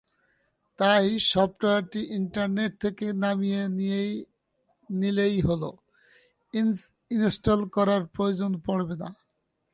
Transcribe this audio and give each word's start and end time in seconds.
তাই 0.79 1.05
সফটওয়্যারটি 1.31 2.01
ইন্টারনেট 2.19 2.71
থেকে 2.83 3.05
নামিয়ে 3.23 3.61
নিলেই 4.89 5.37
হলো, 5.47 5.69
ইনস্টল 7.15 7.61
করার 7.75 8.03
প্রয়োজন 8.15 8.51
পড়বে 8.65 8.95
না। 9.01 9.09